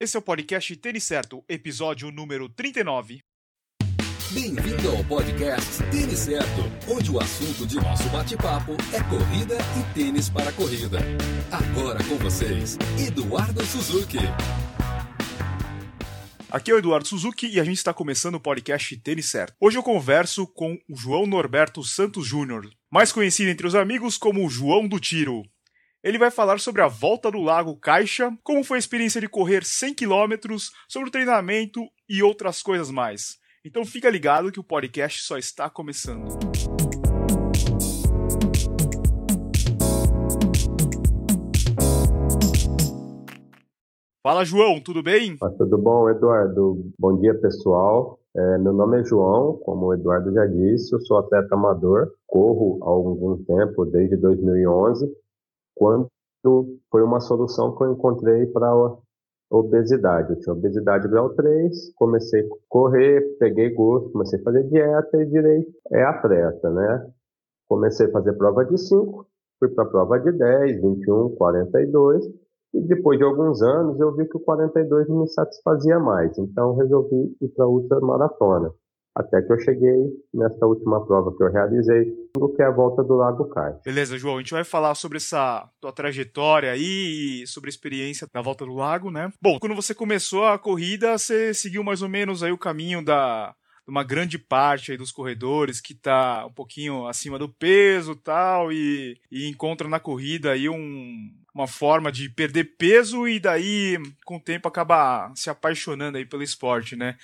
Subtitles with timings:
[0.00, 3.20] Esse é o podcast Tênis Certo, episódio número 39.
[4.30, 10.30] Bem-vindo ao podcast Tênis Certo, onde o assunto de nosso bate-papo é corrida e tênis
[10.30, 11.00] para corrida.
[11.50, 14.18] Agora com vocês, Eduardo Suzuki.
[16.48, 19.56] Aqui é o Eduardo Suzuki e a gente está começando o podcast Tênis Certo.
[19.60, 24.46] Hoje eu converso com o João Norberto Santos Júnior, mais conhecido entre os amigos como
[24.46, 25.42] o João do Tiro.
[26.08, 29.62] Ele vai falar sobre a volta do Lago Caixa, como foi a experiência de correr
[29.62, 30.56] 100 km,
[30.88, 33.36] sobre o treinamento e outras coisas mais.
[33.62, 36.30] Então fica ligado que o podcast só está começando.
[44.22, 45.36] Fala, João, tudo bem?
[45.42, 46.90] Ah, tudo bom, Eduardo?
[46.98, 48.18] Bom dia, pessoal.
[48.34, 52.78] É, meu nome é João, como o Eduardo já disse, eu sou atleta amador, corro
[52.82, 55.06] há algum tempo, desde 2011
[55.78, 56.08] quando
[56.90, 58.72] foi uma solução que eu encontrei para
[59.50, 60.32] obesidade.
[60.32, 65.24] Eu tinha obesidade grau 3, comecei a correr, peguei gosto, comecei a fazer dieta e
[65.24, 67.10] virei é atleta, né?
[67.68, 69.26] Comecei a fazer prova de 5,
[69.58, 72.24] fui para a prova de 10, 21, 42,
[72.74, 76.76] e depois de alguns anos eu vi que o 42 não me satisfazia mais, então
[76.76, 78.72] resolvi ir para a ultramaratona.
[79.18, 79.96] Até que eu cheguei
[80.32, 82.04] nessa última prova que eu realizei,
[82.54, 83.74] que é a volta do Lago Cais.
[83.84, 88.28] Beleza, João, a gente vai falar sobre essa tua trajetória aí e sobre a experiência
[88.32, 89.32] da volta do lago, né?
[89.42, 93.54] Bom, quando você começou a corrida, você seguiu mais ou menos aí o caminho da
[93.88, 99.18] uma grande parte aí dos corredores que tá um pouquinho acima do peso tal e,
[99.32, 104.40] e encontra na corrida aí um, uma forma de perder peso e daí com o
[104.40, 107.16] tempo acaba se apaixonando aí pelo esporte, né?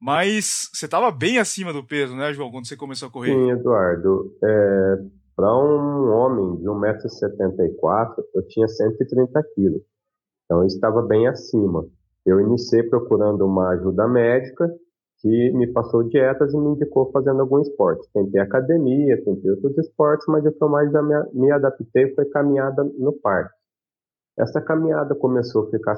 [0.00, 3.32] Mas você estava bem acima do peso, né, João, quando você começou a correr?
[3.32, 4.32] Sim, Eduardo.
[4.42, 4.96] É,
[5.34, 9.82] Para um homem de 1,74m, eu tinha 130 quilos.
[10.44, 11.84] Então, eu estava bem acima.
[12.24, 14.68] Eu iniciei procurando uma ajuda médica
[15.20, 18.08] que me passou dietas e me indicou fazendo algum esporte.
[18.14, 20.90] Tentei academia, tentei outros esportes, mas o que eu mais
[21.32, 23.54] me adaptei foi caminhada no parque.
[24.38, 25.96] Essa caminhada começou a ficar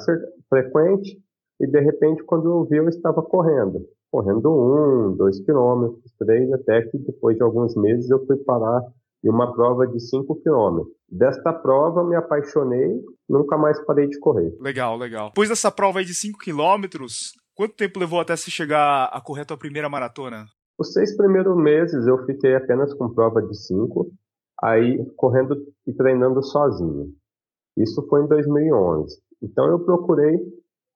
[0.49, 1.23] frequente
[1.61, 3.87] e de repente, quando eu vi, eu estava correndo.
[4.11, 8.83] Correndo um, dois quilômetros, três, até que depois de alguns meses eu fui parar
[9.23, 10.93] em uma prova de cinco quilômetros.
[11.07, 14.57] Desta prova, me apaixonei, nunca mais parei de correr.
[14.59, 15.29] Legal, legal.
[15.29, 19.43] Depois dessa prova aí de cinco quilômetros, quanto tempo levou até se chegar a correr
[19.43, 20.47] a tua primeira maratona?
[20.79, 24.11] Os seis primeiros meses eu fiquei apenas com prova de cinco,
[24.63, 25.55] aí correndo
[25.87, 27.13] e treinando sozinho.
[27.77, 29.15] Isso foi em 2011.
[29.43, 30.39] Então eu procurei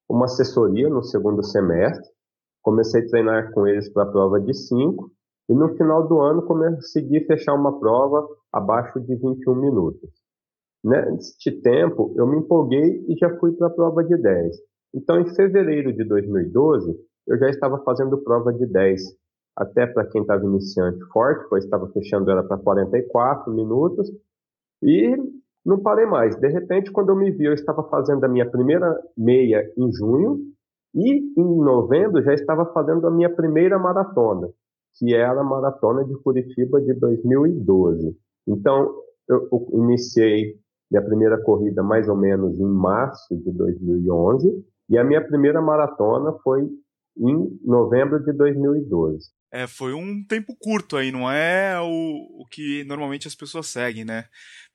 [0.09, 2.09] uma assessoria no segundo semestre,
[2.63, 5.11] comecei a treinar com eles para a prova de 5
[5.49, 10.11] e no final do ano consegui fechar uma prova abaixo de 21 minutos.
[10.83, 14.57] Neste tempo, eu me empolguei e já fui para a prova de 10.
[14.95, 16.95] Então, em fevereiro de 2012,
[17.27, 19.03] eu já estava fazendo prova de 10.
[19.57, 24.11] Até para quem estava iniciante forte, pois estava fechando ela para 44 minutos.
[24.83, 25.17] E
[25.65, 26.37] não parei mais.
[26.37, 30.41] De repente, quando eu me vi, eu estava fazendo a minha primeira meia em junho
[30.95, 34.49] e em novembro já estava fazendo a minha primeira maratona,
[34.97, 38.17] que era a maratona de Curitiba de 2012.
[38.47, 38.95] Então,
[39.29, 40.55] eu iniciei
[40.91, 46.33] minha primeira corrida mais ou menos em março de 2011 e a minha primeira maratona
[46.45, 46.69] foi
[47.17, 49.31] em novembro de 2012.
[49.53, 54.05] É, foi um tempo curto aí, não é o, o que normalmente as pessoas seguem,
[54.05, 54.25] né?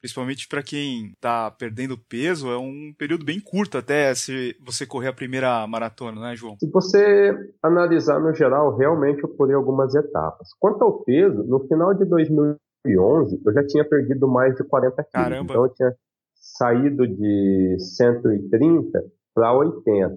[0.01, 5.09] principalmente para quem está perdendo peso, é um período bem curto até se você correr
[5.09, 6.55] a primeira maratona, né, João?
[6.59, 10.49] Se você analisar no geral, realmente eu pulei algumas etapas.
[10.59, 15.11] Quanto ao peso, no final de 2011, eu já tinha perdido mais de 40 quilos.
[15.11, 15.53] Caramba.
[15.53, 15.93] Então eu tinha
[16.35, 19.03] saído de 130
[19.35, 20.15] para 80.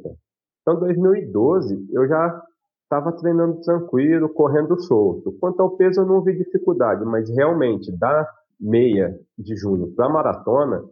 [0.63, 2.43] Então, 2012, eu já
[2.85, 5.33] estava treinando tranquilo, correndo solto.
[5.41, 8.29] Quanto ao peso, eu não vi dificuldade, mas realmente, da
[8.61, 10.83] meia de junho para maratona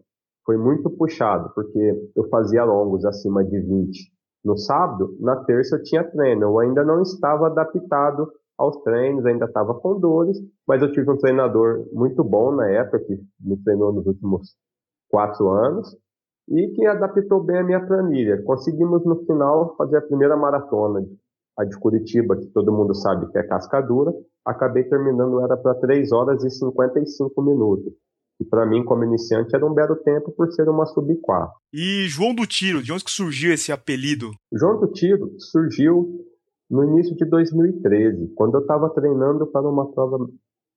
[0.44, 4.10] foi muito puxado, porque eu fazia longos acima de 20
[4.44, 6.42] no sábado, na terça eu tinha treino.
[6.42, 11.16] Eu ainda não estava adaptado aos treinos, ainda estava com dores, mas eu tive um
[11.16, 14.54] treinador muito bom na época, que me treinou nos últimos
[15.08, 15.96] quatro anos,
[16.48, 18.42] e que adaptou bem a minha planilha.
[18.42, 21.04] Conseguimos no final fazer a primeira maratona
[21.60, 24.12] a de Curitiba, que todo mundo sabe que é cascadura,
[24.44, 27.92] acabei terminando era para 3 horas e 55 minutos.
[28.40, 31.52] E para mim, como iniciante, era um belo tempo por ser uma sub 4.
[31.74, 34.30] E João do Tiro, de onde que surgiu esse apelido?
[34.50, 36.24] João do Tiro surgiu
[36.70, 40.26] no início de 2013, quando eu estava treinando para uma prova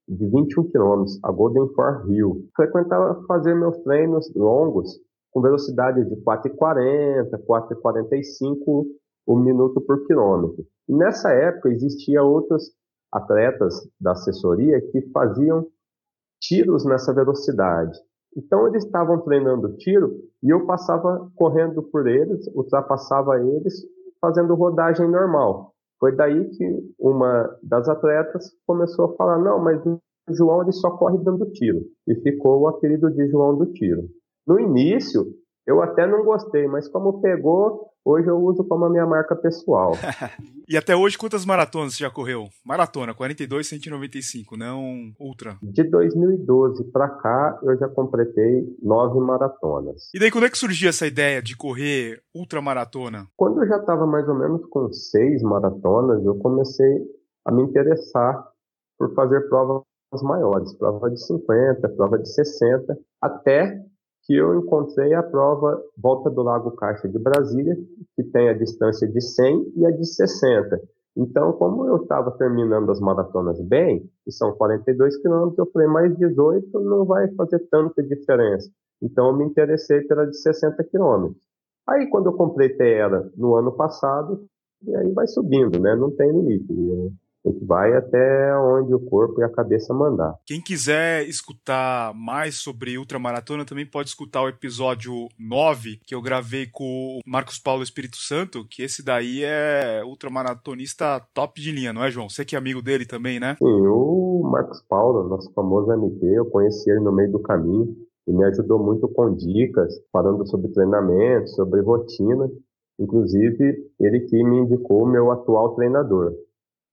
[0.10, 2.46] de 21 quilômetros, a Golden For Hill.
[2.54, 5.00] Frequentava fazer meus treinos longos
[5.34, 8.86] com velocidade de 4,40, 4,45
[9.26, 10.64] o minuto por quilômetro.
[10.88, 12.72] Nessa época existia outros
[13.12, 15.66] atletas da assessoria que faziam
[16.42, 17.98] tiros nessa velocidade.
[18.36, 23.74] Então eles estavam treinando tiro e eu passava correndo por eles, ultrapassava eles,
[24.20, 25.74] fazendo rodagem normal.
[26.00, 30.92] Foi daí que uma das atletas começou a falar: não, mas o João ele só
[30.92, 31.82] corre dando tiro.
[32.08, 34.10] E ficou o apelido de João do Tiro.
[34.46, 35.26] No início,
[35.66, 39.94] eu até não gostei, mas como pegou, hoje eu uso como a minha marca pessoal.
[40.68, 42.50] e até hoje, quantas maratonas você já correu?
[42.66, 45.58] Maratona, 42, 195, não ultra.
[45.64, 50.10] De 2012 para cá, eu já completei nove maratonas.
[50.14, 53.28] E daí, quando é que surgiu essa ideia de correr ultramaratona?
[53.38, 56.98] Quando eu já estava mais ou menos com seis maratonas, eu comecei
[57.46, 58.46] a me interessar
[59.00, 59.84] por fazer provas
[60.22, 63.82] maiores, prova de 50, prova de 60, até
[64.24, 67.76] que eu encontrei a prova Volta do Lago Caixa de Brasília,
[68.16, 70.80] que tem a distância de 100 e a de 60.
[71.16, 76.18] Então, como eu estava terminando as maratonas bem, que são 42 quilômetros, eu falei, mais
[76.18, 78.70] 18 não vai fazer tanta diferença.
[79.02, 81.44] Então, eu me interessei pela de 60 quilômetros.
[81.88, 84.46] Aí, quando eu completei ela no ano passado,
[84.82, 85.96] e aí vai subindo, né?
[85.96, 86.74] Não tem limite.
[86.74, 87.12] Né?
[87.46, 90.36] A gente vai até onde o corpo e a cabeça mandar.
[90.46, 96.68] Quem quiser escutar mais sobre ultramaratona também pode escutar o episódio 9 que eu gravei
[96.72, 102.04] com o Marcos Paulo Espírito Santo, que esse daí é ultramaratonista top de linha, não
[102.04, 102.30] é, João?
[102.30, 103.56] Você que é amigo dele também, né?
[103.60, 107.96] Sim, o Marcos Paulo, nosso famoso MP, eu conheci ele no meio do caminho
[108.28, 112.50] e me ajudou muito com dicas, falando sobre treinamento, sobre rotina.
[113.00, 116.34] Inclusive, ele que me indicou o meu atual treinador.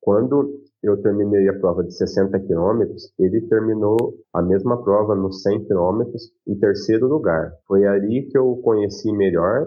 [0.00, 5.66] Quando eu terminei a prova de 60 quilômetros, ele terminou a mesma prova nos 100
[5.66, 7.52] quilômetros em terceiro lugar.
[7.66, 9.66] Foi ali que eu conheci melhor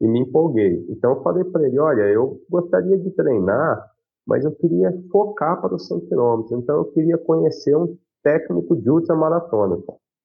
[0.00, 0.86] e me empolguei.
[0.88, 3.84] Então eu falei para ele, olha, eu gostaria de treinar,
[4.26, 6.52] mas eu queria focar para os 100 quilômetros.
[6.52, 9.76] Então eu queria conhecer um técnico de ultramaratona.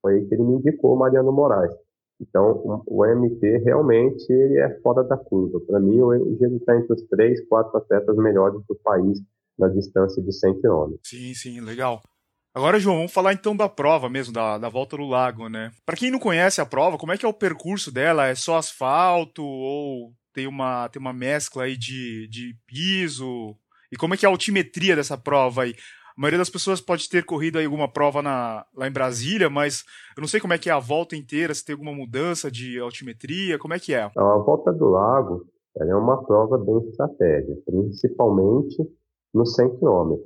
[0.01, 1.73] Foi aí que ele me indicou, Mariano Moraes.
[2.21, 5.59] Então, o MT realmente ele é fora da curva.
[5.65, 6.00] Para mim,
[6.41, 9.21] ele está entre os três, quatro atletas melhores do país
[9.59, 10.95] na distância de 100 km.
[11.03, 12.01] Sim, sim, legal.
[12.53, 15.71] Agora, João, vamos falar então da prova mesmo, da, da volta do lago, né?
[15.85, 18.25] Para quem não conhece a prova, como é que é o percurso dela?
[18.25, 23.56] É só asfalto ou tem uma, tem uma mescla aí de, de piso?
[23.91, 25.75] E como é que é a altimetria dessa prova aí?
[26.17, 29.85] A maioria das pessoas pode ter corrido aí alguma prova na, lá em Brasília, mas
[30.17, 32.77] eu não sei como é que é a volta inteira, se tem alguma mudança de
[32.79, 34.01] altimetria, como é que é?
[34.01, 35.45] A volta do lago
[35.77, 38.85] é uma prova bem estratégica, principalmente
[39.34, 40.20] nos 100 km.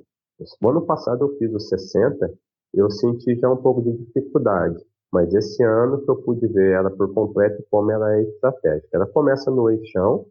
[0.62, 2.34] No ano passado eu fiz os 60,
[2.74, 6.90] eu senti já um pouco de dificuldade, mas esse ano que eu pude ver ela
[6.90, 8.90] por completo como ela é estratégica.
[8.92, 10.26] Ela começa no eixão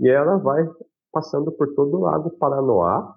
[0.00, 0.68] e ela vai
[1.12, 3.16] passando por todo o lago Paranoá,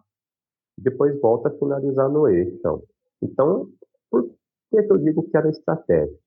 [0.78, 2.82] depois volta a finalizar no eixão.
[3.22, 3.70] Então,
[4.10, 4.24] por
[4.72, 6.20] que, que eu digo que ela é estratégica?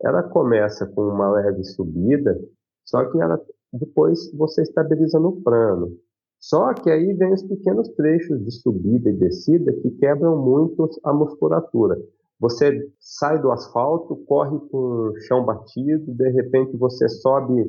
[0.00, 2.38] Ela começa com uma leve subida,
[2.84, 3.40] só que ela
[3.72, 5.96] depois você estabiliza no plano.
[6.40, 11.12] Só que aí vem os pequenos trechos de subida e descida que quebram muito a
[11.12, 11.96] musculatura.
[12.40, 17.68] Você sai do asfalto, corre por chão batido, de repente você sobe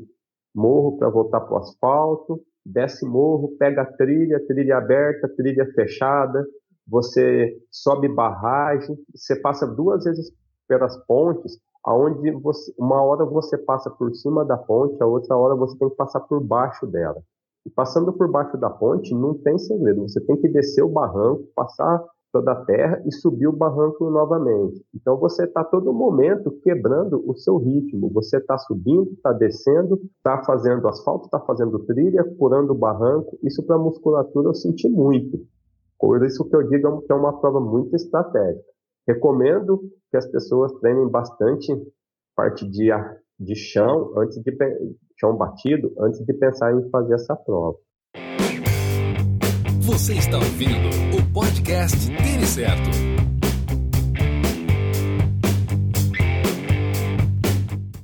[0.53, 6.45] morro para voltar para o asfalto, desce morro, pega trilha, trilha aberta, trilha fechada,
[6.87, 10.31] você sobe barragem, você passa duas vezes
[10.67, 12.31] pelas pontes, aonde
[12.77, 16.19] uma hora você passa por cima da ponte, a outra hora você tem que passar
[16.21, 17.21] por baixo dela.
[17.75, 20.01] Passando por baixo da ponte não tem segredo.
[20.01, 24.83] Você tem que descer o barranco, passar toda a terra e subir o barranco novamente.
[24.93, 28.09] Então você está todo momento quebrando o seu ritmo.
[28.13, 33.37] Você está subindo, está descendo, está fazendo asfalto, está fazendo trilha, curando o barranco.
[33.43, 35.39] Isso para a musculatura eu senti muito.
[35.99, 38.63] Por isso que eu digo que é uma prova muito estratégica.
[39.07, 41.75] Recomendo que as pessoas treinem bastante
[42.35, 42.89] parte de,
[43.39, 44.51] de chão antes de
[45.19, 47.77] chão batido antes de pensar em fazer essa prova.
[49.81, 52.89] Você está ouvindo o podcast Tênis Certo.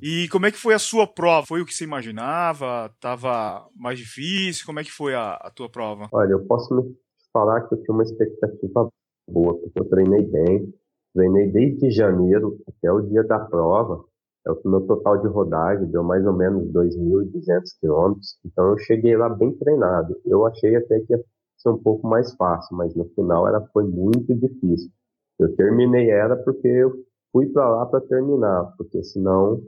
[0.01, 1.47] E como é que foi a sua prova?
[1.47, 2.91] Foi o que você imaginava?
[2.99, 4.65] Tava mais difícil?
[4.65, 6.07] Como é que foi a, a tua prova?
[6.11, 6.95] Olha, eu posso me
[7.33, 8.87] falar que eu tinha uma expectativa
[9.27, 10.73] boa, porque eu treinei bem.
[11.13, 14.03] Treinei desde janeiro até o dia da prova.
[14.47, 18.37] É o meu total de rodagem deu mais ou menos 2.200 quilômetros.
[18.45, 20.15] Então eu cheguei lá bem treinado.
[20.23, 21.23] Eu achei até que ia
[21.57, 24.91] ser um pouco mais fácil, mas no final ela foi muito difícil.
[25.39, 26.93] Eu terminei ela porque eu
[27.31, 29.61] fui para lá para terminar, porque senão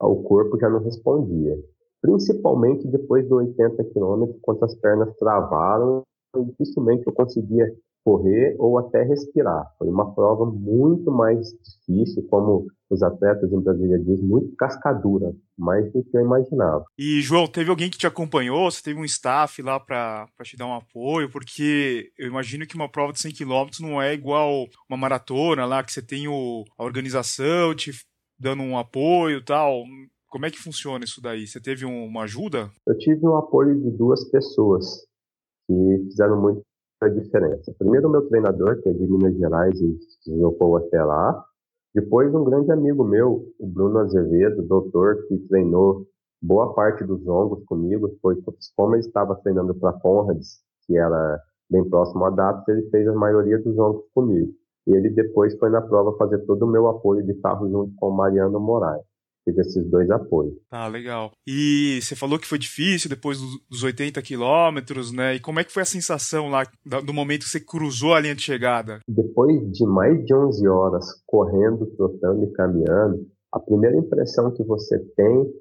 [0.00, 1.56] o corpo já não respondia.
[2.00, 6.02] Principalmente depois do 80 quilômetros, quando as pernas travaram,
[6.36, 7.72] dificilmente eu conseguia
[8.04, 9.72] correr ou até respirar.
[9.78, 15.90] Foi uma prova muito mais difícil, como os atletas em Brasília dizem, muito cascadura, mais
[15.92, 16.84] do que eu imaginava.
[16.98, 18.70] E, João, teve alguém que te acompanhou?
[18.70, 21.30] Você teve um staff lá para te dar um apoio?
[21.30, 25.82] Porque eu imagino que uma prova de 100 km não é igual uma maratona lá,
[25.82, 27.92] que você tem o, a organização te
[28.38, 29.84] dando um apoio e tal.
[30.28, 31.46] Como é que funciona isso daí?
[31.46, 32.70] Você teve um, uma ajuda?
[32.86, 35.06] Eu tive o apoio de duas pessoas
[35.66, 36.62] que fizeram muito
[37.02, 37.74] a diferença.
[37.78, 41.44] Primeiro, o meu treinador, que é de Minas Gerais e deslocou até lá.
[41.94, 46.06] Depois, um grande amigo meu, o Bruno Azevedo, doutor, que treinou
[46.40, 48.10] boa parte dos longos comigo.
[48.20, 48.36] Foi
[48.76, 53.14] como ele estava treinando para Conrads, que era bem próximo a datas, ele fez a
[53.14, 54.52] maioria dos longos comigo.
[54.86, 58.08] E ele depois foi na prova fazer todo o meu apoio de carro junto com
[58.08, 59.11] o Mariano Moraes
[59.44, 60.54] tive esses dois apoios.
[60.70, 61.32] Ah, legal.
[61.46, 65.34] E você falou que foi difícil depois dos 80 quilômetros, né?
[65.34, 66.64] E como é que foi a sensação lá
[67.04, 69.00] do momento que você cruzou a linha de chegada?
[69.08, 74.98] Depois de mais de 11 horas correndo, trotando e caminhando, a primeira impressão que você
[75.16, 75.52] tem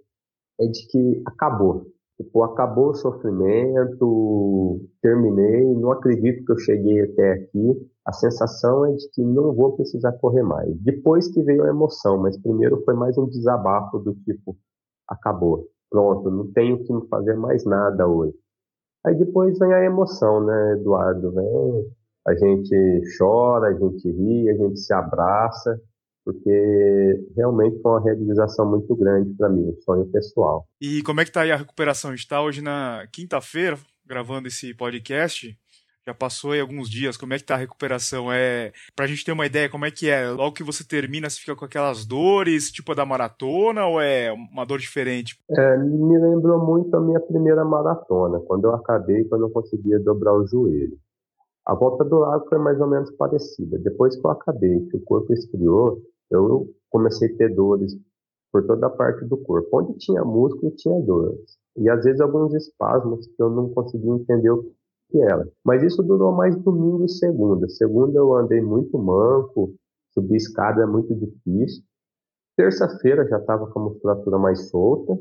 [0.60, 1.88] é de que acabou.
[2.22, 7.90] Tipo, acabou o sofrimento, terminei, não acredito que eu cheguei até aqui.
[8.06, 10.72] A sensação é de que não vou precisar correr mais.
[10.82, 14.56] Depois que veio a emoção, mas primeiro foi mais um desabafo do tipo,
[15.08, 18.36] acabou, pronto, não tenho que fazer mais nada hoje.
[19.04, 21.32] Aí depois vem a emoção, né, Eduardo?
[21.32, 21.86] Vem,
[22.28, 25.82] a gente chora, a gente ri, a gente se abraça
[26.24, 30.66] porque realmente foi uma realização muito grande para mim, um sonho pessoal.
[30.80, 32.12] E como é que tá aí a recuperação?
[32.12, 35.58] A gente está hoje na quinta-feira gravando esse podcast.
[36.06, 38.32] Já passou aí alguns dias, como é que tá a recuperação?
[38.32, 40.32] É, pra gente ter uma ideia, como é que é?
[40.32, 44.32] Logo que você termina, você fica com aquelas dores, tipo a da maratona, ou é
[44.32, 45.38] uma dor diferente?
[45.50, 50.00] É, me lembrou muito a minha primeira maratona, quando eu acabei, quando eu não conseguia
[50.00, 50.98] dobrar o joelho.
[51.68, 53.78] A volta do lago foi mais ou menos parecida.
[53.78, 56.02] Depois que eu acabei, que o corpo esfriou,
[56.32, 57.96] eu comecei a ter dores
[58.52, 59.70] por toda a parte do corpo.
[59.80, 61.58] Onde tinha músculo, tinha dores.
[61.78, 64.72] E às vezes alguns espasmos que eu não conseguia entender o
[65.10, 65.48] que era.
[65.64, 67.68] Mas isso durou mais domingo e segunda.
[67.70, 69.74] Segunda eu andei muito manco,
[70.14, 71.84] subir escada é muito difícil.
[72.58, 75.18] Terça-feira já estava com a musculatura mais solta.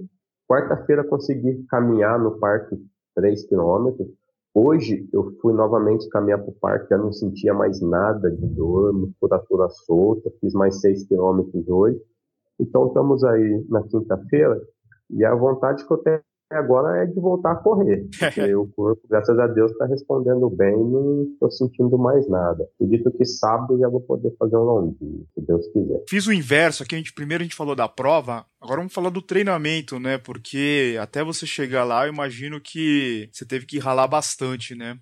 [0.49, 2.77] Quarta-feira consegui caminhar no parque
[3.15, 4.09] 3 quilômetros.
[4.53, 8.93] Hoje eu fui novamente caminhar para o parque, já não sentia mais nada de dor,
[8.93, 12.01] musculatura solta, fiz mais 6 quilômetros hoje.
[12.59, 14.61] Então estamos aí na quinta-feira
[15.09, 16.21] e a vontade que eu tenho
[16.57, 18.09] agora é de voltar a correr.
[18.19, 22.69] Porque o corpo, graças a Deus, está respondendo bem, não estou sentindo mais nada.
[22.75, 26.03] Acredito que sábado já vou poder fazer um longuinho, se Deus quiser.
[26.09, 29.11] Fiz o inverso aqui, a gente, primeiro a gente falou da prova, agora vamos falar
[29.11, 30.19] do treinamento, né?
[30.19, 34.99] Porque até você chegar lá, eu imagino que você teve que ralar bastante, né?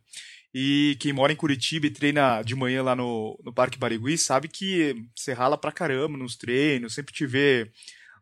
[0.54, 4.48] E quem mora em Curitiba e treina de manhã lá no, no Parque Barigui sabe
[4.48, 7.70] que você rala pra caramba nos treinos, sempre te vê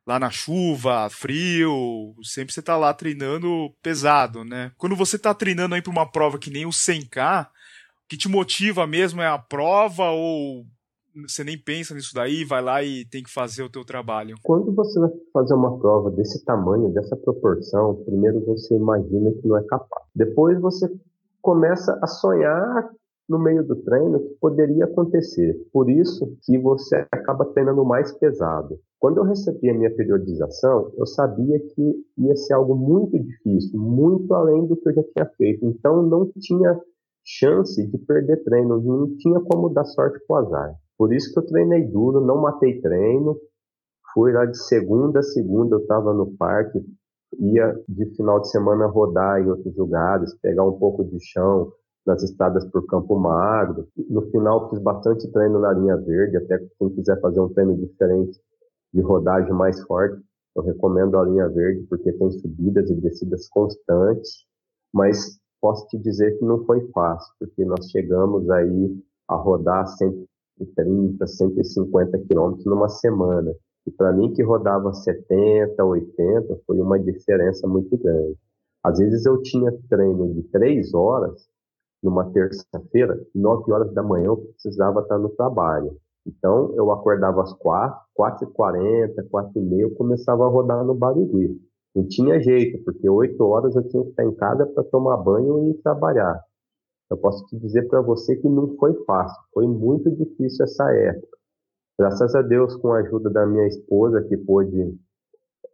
[0.07, 4.71] lá na chuva, frio, sempre você tá lá treinando pesado, né?
[4.79, 7.49] Quando você tá treinando aí para uma prova que nem o 100K, o
[8.09, 10.65] que te motiva mesmo é a prova ou
[11.27, 14.37] você nem pensa nisso daí, vai lá e tem que fazer o teu trabalho?
[14.43, 19.57] Quando você vai fazer uma prova desse tamanho, dessa proporção, primeiro você imagina que não
[19.57, 20.05] é capaz.
[20.15, 20.89] Depois você
[21.41, 22.91] começa a sonhar
[23.29, 25.57] no meio do treino que poderia acontecer.
[25.73, 28.79] Por isso que você acaba treinando mais pesado.
[28.99, 34.33] Quando eu recebi a minha periodização, eu sabia que ia ser algo muito difícil, muito
[34.33, 35.67] além do que eu já tinha feito.
[35.67, 36.81] Então não tinha
[37.25, 40.75] chance de perder treino, não tinha como dar sorte pro azar.
[40.97, 43.37] Por isso que eu treinei duro, não matei treino.
[44.15, 46.81] Fui lá de segunda a segunda, eu estava no parque,
[47.39, 51.71] ia de final de semana rodar em outros lugares, pegar um pouco de chão,
[52.07, 53.89] nas estradas por Campo Magro.
[54.09, 58.41] No final fiz bastante treino na linha verde, até quem quiser fazer um treino diferente
[58.95, 60.23] de rodagem mais forte,
[60.55, 64.47] eu recomendo a linha verde porque tem subidas e descidas constantes,
[64.93, 68.97] mas posso te dizer que não foi fácil, porque nós chegamos aí
[69.29, 73.53] a rodar 130, 150 quilômetros numa semana.
[73.87, 78.39] E para mim que rodava 70, 80, foi uma diferença muito grande.
[78.83, 81.47] Às vezes eu tinha treino de três horas
[82.03, 85.97] numa terça-feira, 9 horas da manhã eu precisava estar no trabalho.
[86.27, 91.61] Então, eu acordava às 4, 4h40, 4h30, eu começava a rodar no Barigui.
[91.95, 95.71] Não tinha jeito, porque 8 horas eu tinha que estar em casa para tomar banho
[95.71, 96.43] e trabalhar.
[97.09, 101.37] Eu posso te dizer para você que não foi fácil, foi muito difícil essa época.
[101.99, 104.95] Graças a Deus, com a ajuda da minha esposa, que pôde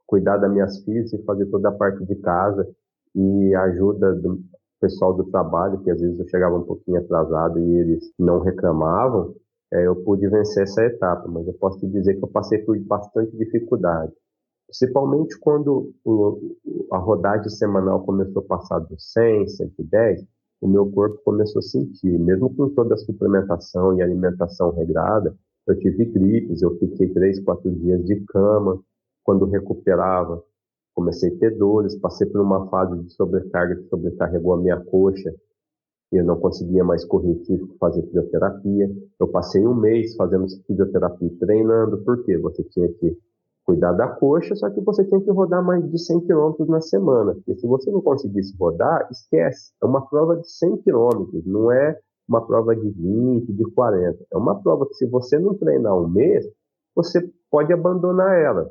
[0.07, 2.69] cuidar das minhas filhas e fazer toda a parte de casa
[3.15, 4.41] e ajuda do
[4.83, 9.33] pessoal do trabalho, que às vezes eu chegava um pouquinho atrasado e eles não reclamavam,
[9.73, 12.77] é, eu pude vencer essa etapa, mas eu posso te dizer que eu passei por
[12.81, 14.13] bastante dificuldade.
[14.67, 16.57] Principalmente quando o,
[16.91, 20.25] a rodagem semanal começou a passar dos 100, 110,
[20.61, 25.35] o meu corpo começou a sentir, mesmo com toda a suplementação e alimentação regrada,
[25.67, 28.83] eu tive gripes, eu fiquei três, quatro dias de cama,
[29.25, 30.43] quando recuperava,
[30.95, 35.35] comecei a ter dores, passei por uma fase de sobrecarga que sobrecarregou a minha coxa,
[36.13, 38.91] e eu não conseguia mais correr, tive que fazer fisioterapia.
[39.19, 43.17] Eu passei um mês fazendo fisioterapia e treinando, porque você tinha que
[43.65, 47.35] cuidar da coxa, só que você tinha que rodar mais de 100 km na semana.
[47.35, 49.73] Porque se você não conseguisse rodar, esquece.
[49.83, 54.27] É uma prova de 100 km, não é uma prova de 20, de 40.
[54.31, 56.47] É uma prova que se você não treinar um mês,
[56.95, 58.71] você pode abandonar ela.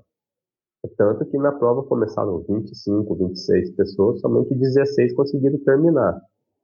[0.97, 6.19] Tanto que na prova começaram 25, 26 pessoas, somente 16 conseguiram terminar.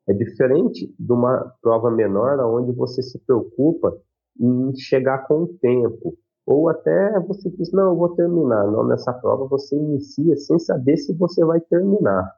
[0.08, 3.96] É diferente de uma prova menor, onde você se preocupa
[4.40, 6.18] em chegar com o tempo.
[6.48, 8.66] Ou até você diz, não, eu vou terminar.
[8.72, 12.34] Não, nessa prova você inicia sem saber se você vai terminar.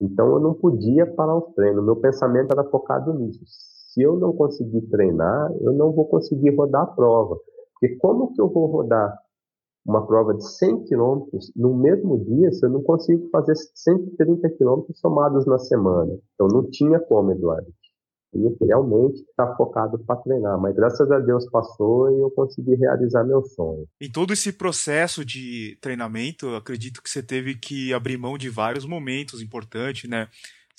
[0.00, 1.82] Então eu não podia parar o treino.
[1.82, 3.44] Meu pensamento era focado nisso.
[3.46, 7.38] Se eu não conseguir treinar, eu não vou conseguir rodar a prova.
[7.74, 9.16] Porque como que eu vou rodar
[9.84, 14.98] uma prova de 100 quilômetros no mesmo dia, se eu não consigo fazer 130 quilômetros
[14.98, 16.18] somados na semana.
[16.34, 17.72] Então não tinha como, Eduardo.
[18.32, 23.24] Eu realmente estar focado para treinar, mas graças a Deus passou e eu consegui realizar
[23.24, 23.86] meu sonho.
[24.00, 28.48] Em todo esse processo de treinamento, eu acredito que você teve que abrir mão de
[28.48, 30.28] vários momentos importantes, né?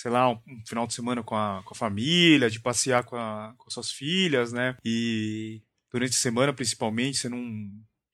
[0.02, 3.54] sei lá, um, final de semana com a, com a família, de passear com, a,
[3.56, 4.76] com as suas filhas, né?
[4.84, 7.40] E durante a semana, principalmente, você não,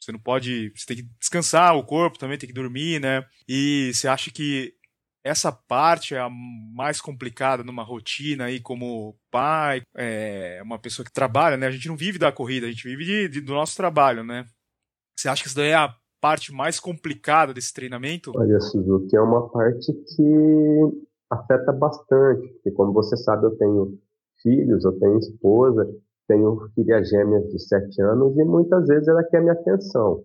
[0.08, 0.72] você não pode.
[0.76, 3.26] Você tem que descansar o corpo também, tem que dormir, né?
[3.48, 4.74] E você acha que
[5.24, 11.12] essa parte é a mais complicada numa rotina aí como pai, é uma pessoa que
[11.12, 11.68] trabalha, né?
[11.68, 14.46] A gente não vive da corrida, a gente vive de, de, do nosso trabalho, né?
[15.18, 18.31] Você acha que isso daí é a parte mais complicada desse treinamento?
[18.36, 24.00] Olha, Suzuki, é uma parte que afeta bastante, porque como você sabe, eu tenho
[24.42, 25.86] filhos, eu tenho esposa,
[26.27, 30.22] tenho filhas gêmeas de 7 anos e muitas vezes ela quer minha atenção.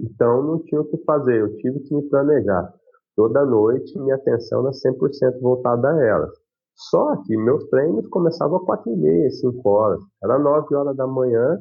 [0.00, 2.72] Então não tinha o que fazer, eu tive que me planejar.
[3.16, 6.30] Toda noite minha atenção era 100% voltada a elas.
[6.74, 10.00] Só que meus treinos começavam às 4 e meia, 5 horas.
[10.22, 11.58] Era 9 horas da manhã,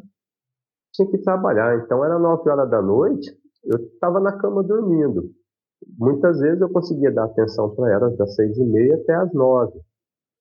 [0.93, 1.83] tinha que trabalhar.
[1.83, 3.29] Então era 9 horas da noite,
[3.65, 5.29] eu estava na cama dormindo.
[5.97, 9.79] Muitas vezes eu conseguia dar atenção para elas das 6 e meia até as 9.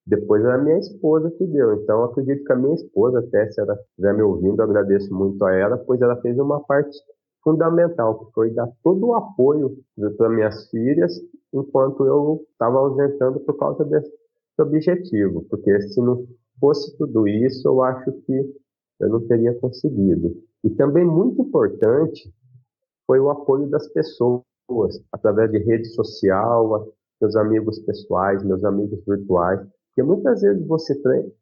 [0.09, 1.75] Depois a minha esposa que deu.
[1.75, 5.53] Então, acredito que a minha esposa, até se ela estiver me ouvindo, agradeço muito a
[5.53, 6.97] ela, pois ela fez uma parte
[7.45, 9.77] fundamental, que foi dar todo o apoio
[10.17, 11.13] para minhas filhas,
[11.53, 14.11] enquanto eu estava ausentando por causa desse
[14.59, 15.45] objetivo.
[15.51, 16.27] Porque se não
[16.59, 18.55] fosse tudo isso, eu acho que
[19.01, 20.35] eu não teria conseguido.
[20.65, 22.33] E também muito importante
[23.07, 24.43] foi o apoio das pessoas,
[25.13, 26.89] através de rede social,
[27.21, 29.61] meus amigos pessoais, meus amigos virtuais,
[29.99, 30.95] porque muitas vezes você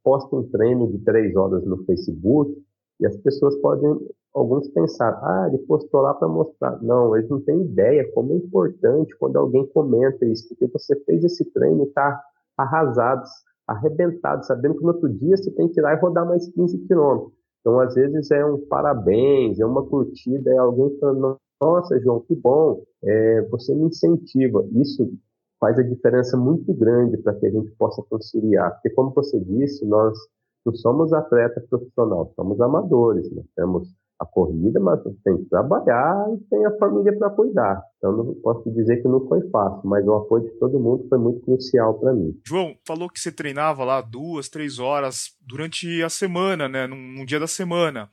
[0.02, 2.56] posta um treino de três horas no Facebook
[2.98, 3.94] e as pessoas podem,
[4.32, 6.82] alguns pensar, ah, ele postou lá para mostrar.
[6.82, 11.22] Não, eles não têm ideia como é importante quando alguém comenta isso, porque você fez
[11.22, 12.18] esse treino e está
[12.56, 13.24] arrasado,
[13.68, 16.78] arrebentado, sabendo que no outro dia você tem que ir lá e rodar mais 15
[16.86, 17.32] quilômetros.
[17.60, 22.34] Então, às vezes, é um parabéns, é uma curtida, é alguém falando, nossa, João, que
[22.34, 24.66] bom, é, você me incentiva.
[24.72, 25.12] Isso
[25.60, 28.72] faz a diferença muito grande para que a gente possa conciliar.
[28.74, 30.16] Porque, como você disse, nós
[30.64, 33.30] não somos atletas profissionais, somos amadores.
[33.32, 33.88] Nós temos
[34.18, 37.82] a corrida, mas tem que trabalhar e tem a família para cuidar.
[37.98, 41.18] Então, não posso dizer que não foi fácil, mas o apoio de todo mundo foi
[41.18, 42.34] muito crucial para mim.
[42.46, 46.86] João, falou que você treinava lá duas, três horas durante a semana, né?
[46.86, 48.08] Num, num dia da semana.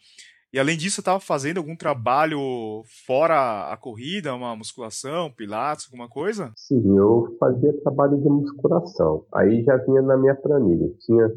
[0.53, 6.51] E além disso, estava fazendo algum trabalho fora a corrida, uma musculação, pilates, alguma coisa?
[6.55, 9.25] Sim, eu fazia trabalho de musculação.
[9.33, 10.93] Aí já vinha na minha planilha.
[10.99, 11.31] Tinha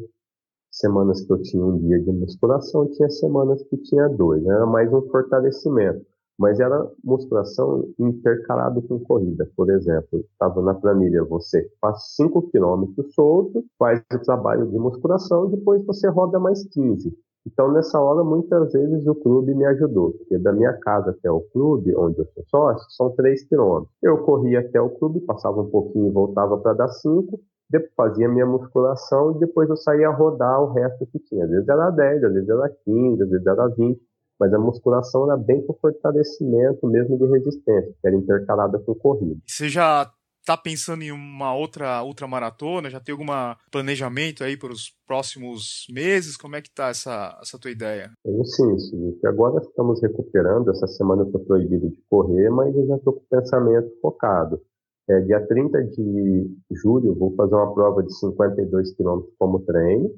[0.69, 4.45] semanas que eu tinha um dia de musculação, tinha semanas que tinha dois.
[4.45, 6.05] Era mais um fortalecimento.
[6.37, 9.49] Mas era musculação intercalado com corrida.
[9.55, 15.49] Por exemplo, estava na planilha, você faz 5 km solto, faz o trabalho de musculação,
[15.49, 20.37] depois você roda mais 15 então, nessa hora, muitas vezes o clube me ajudou, porque
[20.37, 23.95] da minha casa até o clube, onde eu sou sócio, são 3 quilômetros.
[24.03, 28.27] Eu corria até o clube, passava um pouquinho e voltava para dar 5, depois fazia
[28.27, 31.45] minha musculação e depois eu saía a rodar o resto que tinha.
[31.45, 34.01] Às vezes era 10, às vezes era 15, às vezes era 20.
[34.39, 39.39] mas a musculação era bem para fortalecimento mesmo de resistência, que era intercalada com corrida.
[39.45, 40.11] Você já
[40.47, 42.89] está pensando em uma outra ultramaratona?
[42.89, 43.25] Já tem algum
[43.69, 46.37] planejamento aí para os próximos meses?
[46.37, 48.11] Como é que está essa, essa tua ideia?
[48.23, 49.19] Tenho sim, Silvio.
[49.25, 50.71] Agora estamos recuperando.
[50.71, 54.61] Essa semana eu estou proibido de correr, mas eu já estou com o pensamento focado.
[55.09, 60.11] É, dia 30 de julho vou fazer uma prova de 52 quilômetros como treino,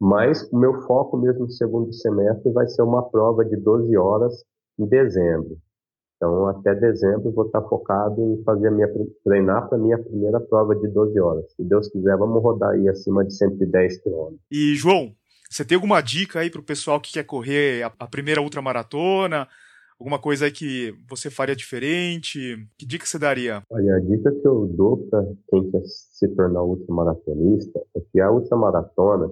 [0.00, 4.44] mas o meu foco mesmo no segundo semestre vai ser uma prova de 12 horas
[4.78, 5.58] em dezembro.
[6.18, 8.88] Então, até dezembro, vou estar focado em fazer a minha,
[9.24, 11.44] treinar para a minha primeira prova de 12 horas.
[11.54, 14.40] Se Deus quiser, vamos rodar aí acima de 110 quilômetros.
[14.50, 15.14] E, João,
[15.48, 19.46] você tem alguma dica aí para o pessoal que quer correr a, a primeira ultramaratona?
[19.98, 22.68] Alguma coisa aí que você faria diferente?
[22.76, 23.62] Que dica você daria?
[23.70, 28.30] Olha, a dica que eu dou para quem quer se tornar ultramaratonista é que a
[28.30, 29.30] ultramaratona,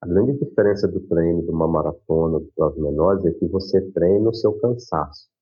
[0.00, 4.30] a grande diferença do treino de uma maratona, de provas menores, é que você treina
[4.30, 5.33] o seu cansaço.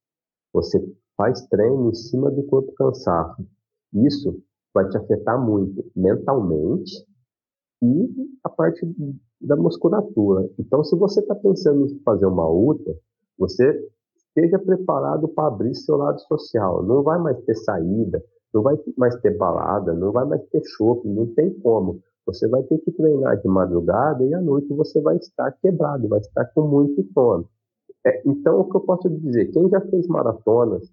[0.52, 0.78] Você
[1.16, 3.46] faz treino em cima do corpo cansado.
[3.92, 4.42] Isso
[4.74, 7.06] vai te afetar muito mentalmente
[7.82, 8.08] e
[8.44, 8.86] a parte
[9.40, 10.48] da musculatura.
[10.58, 12.94] Então, se você está pensando em fazer uma ultra,
[13.38, 16.82] você esteja preparado para abrir seu lado social.
[16.84, 18.22] Não vai mais ter saída,
[18.54, 22.00] não vai mais ter balada, não vai mais ter shopping, não tem como.
[22.24, 26.20] Você vai ter que treinar de madrugada e à noite você vai estar quebrado, vai
[26.20, 27.48] estar com muito sono.
[28.04, 29.46] É, então, o que eu posso dizer?
[29.52, 30.92] Quem já fez maratonas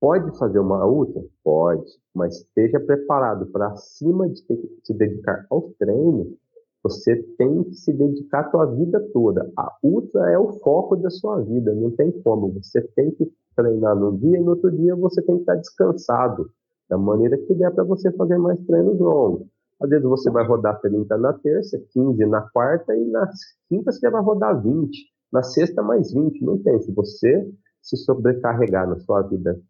[0.00, 1.22] pode fazer uma ultra?
[1.44, 6.36] Pode, mas esteja preparado para, acima de ter que se dedicar ao treino,
[6.82, 9.50] você tem que se dedicar a sua vida toda.
[9.56, 12.52] A ultra é o foco da sua vida, não tem como.
[12.60, 16.50] Você tem que treinar num dia e no outro dia você tem que estar descansado,
[16.88, 19.46] da maneira que der para você fazer mais treinos longos.
[19.80, 23.28] Às vezes você vai rodar 30 na terça, 15 na quarta e na
[23.68, 25.11] quinta você vai rodar 20.
[25.32, 26.44] Na sexta, mais 20.
[26.44, 26.80] Não tem.
[26.80, 27.48] Se você
[27.80, 29.60] se sobrecarregar na sua vida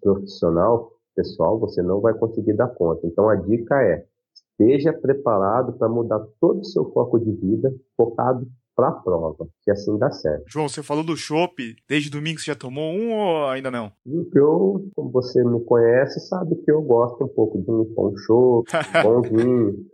[0.00, 3.06] profissional, pessoal, você não vai conseguir dar conta.
[3.06, 8.46] Então, a dica é: esteja preparado para mudar todo o seu foco de vida, focado
[8.78, 10.44] para a prova, que assim dá certo.
[10.46, 13.90] João, você falou do chopp, desde domingo você já tomou um ou ainda não?
[14.32, 18.70] Eu, como você me conhece, sabe que eu gosto um pouco de um bom chopp,
[19.02, 19.84] bom vinho.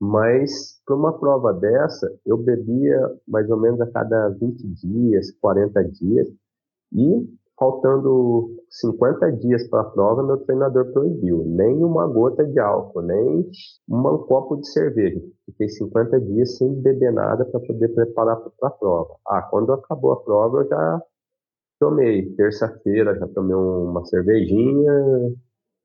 [0.00, 5.82] Mas para uma prova dessa, eu bebia mais ou menos a cada 20 dias, 40
[5.84, 6.28] dias,
[6.92, 7.26] e
[7.58, 13.50] faltando 50 dias para a prova, meu treinador proibiu nem uma gota de álcool, nem
[13.88, 15.20] um copo de cerveja.
[15.46, 19.16] Fiquei 50 dias sem beber nada para poder preparar para a prova.
[19.26, 21.02] Ah, quando acabou a prova, eu já
[21.80, 22.34] tomei.
[22.34, 24.92] Terça-feira já tomei uma cervejinha,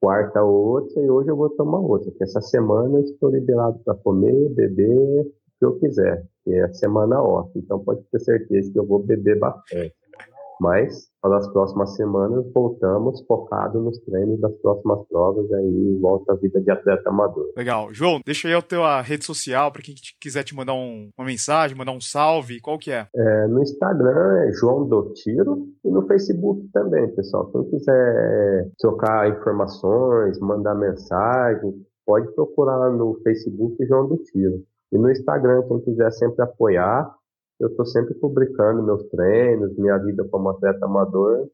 [0.01, 2.09] quarta outra e hoje eu vou tomar outra.
[2.09, 6.25] Porque essa semana eu estou liberado para comer, beber, o que eu quiser.
[6.43, 7.51] Que é a semana off.
[7.55, 9.93] Então pode ter certeza que eu vou beber bastante.
[10.61, 16.35] Mas, para as próximas semanas, voltamos focado nos treinos das próximas provas aí volta à
[16.35, 17.51] vida de atleta amador.
[17.57, 17.91] Legal.
[17.91, 21.75] João, deixa aí a tua rede social para quem quiser te mandar um, uma mensagem,
[21.75, 23.07] mandar um salve, qual que é?
[23.15, 23.47] é?
[23.47, 27.51] No Instagram é João do Tiro e no Facebook também, pessoal.
[27.51, 31.73] Quem quiser trocar informações, mandar mensagem,
[32.05, 34.61] pode procurar no Facebook João do Tiro.
[34.91, 37.11] E no Instagram, quem quiser sempre apoiar,
[37.61, 41.47] eu estou sempre publicando meus treinos, minha vida como atleta amador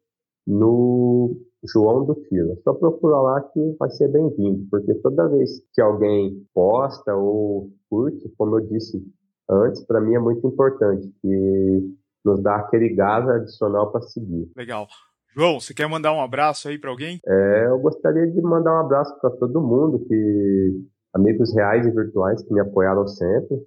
[0.46, 1.36] no
[1.70, 2.18] João do.
[2.32, 7.70] É só procura lá que vai ser bem-vindo, porque toda vez que alguém posta ou
[7.90, 9.04] curte, como eu disse
[9.50, 14.50] antes, para mim é muito importante, que nos dá aquele gás adicional para seguir.
[14.56, 14.88] Legal.
[15.36, 17.20] João, você quer mandar um abraço aí para alguém?
[17.28, 20.82] É, eu gostaria de mandar um abraço para todo mundo, que
[21.14, 23.58] amigos reais e virtuais que me apoiaram sempre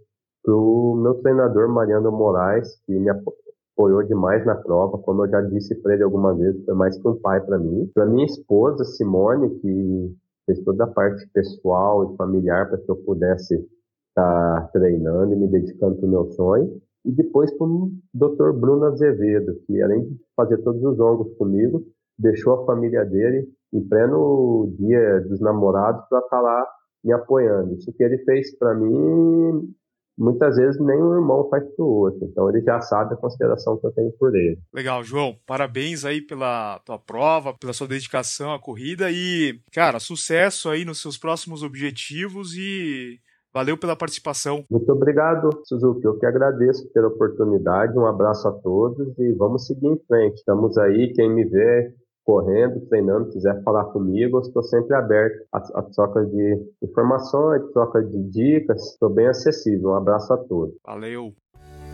[0.51, 5.41] para o meu treinador Mariano Moraes, que me apoiou demais na prova, como eu já
[5.43, 7.89] disse para ele algumas vezes, foi mais que um pai para mim.
[7.95, 12.97] Para minha esposa Simone, que fez toda a parte pessoal e familiar para que eu
[12.97, 16.81] pudesse estar tá treinando e me dedicando o meu sonho.
[17.05, 18.53] E depois para o Dr.
[18.53, 21.85] Bruno Azevedo, que além de fazer todos os ongos comigo,
[22.19, 26.67] deixou a família dele em pleno dia dos namorados para estar tá lá
[27.05, 27.75] me apoiando.
[27.75, 29.73] Isso que ele fez para mim
[30.21, 32.21] muitas vezes nem um irmão faz pro outro.
[32.25, 34.59] Então ele já sabe a consideração que eu tenho por ele.
[34.73, 35.35] Legal, João.
[35.47, 41.01] Parabéns aí pela tua prova, pela sua dedicação à corrida e, cara, sucesso aí nos
[41.01, 43.19] seus próximos objetivos e
[43.53, 44.65] Valeu pela participação.
[44.71, 46.05] Muito obrigado, Suzuki.
[46.05, 47.99] Eu que agradeço pela oportunidade.
[47.99, 50.37] Um abraço a todos e vamos seguir em frente.
[50.37, 51.93] Estamos aí, quem me vê,
[52.31, 58.01] correndo, treinando, quiser falar comigo, eu estou sempre aberto a, a troca de informações, troca
[58.05, 59.91] de dicas, estou bem acessível.
[59.91, 60.77] Um abraço a todos.
[60.87, 61.33] Valeu!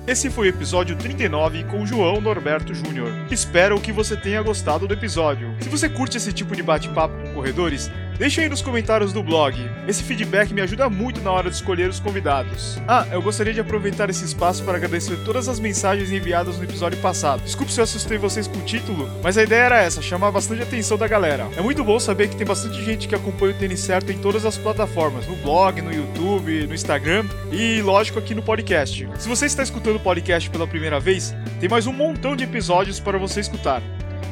[0.07, 3.09] Esse foi o episódio 39 com João Norberto Júnior.
[3.31, 5.49] Espero que você tenha gostado do episódio.
[5.61, 9.55] Se você curte esse tipo de bate-papo com corredores, Deixe aí nos comentários do blog.
[9.87, 12.81] Esse feedback me ajuda muito na hora de escolher os convidados.
[12.89, 16.99] Ah, eu gostaria de aproveitar esse espaço para agradecer todas as mensagens enviadas no episódio
[17.01, 17.43] passado.
[17.43, 20.63] Desculpe se eu assustei vocês com o título, mas a ideia era essa, chamar bastante
[20.63, 21.47] atenção da galera.
[21.59, 24.47] É muito bom saber que tem bastante gente que acompanha o Tênis Certo em todas
[24.47, 29.07] as plataformas, no blog, no YouTube, no Instagram e, lógico, aqui no podcast.
[29.19, 32.99] Se você está escutando o podcast pela primeira vez, tem mais um montão de episódios
[32.99, 33.83] para você escutar.